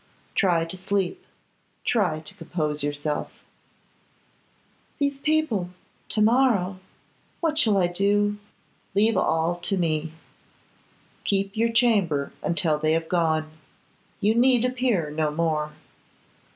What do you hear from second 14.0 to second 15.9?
You need appear no more.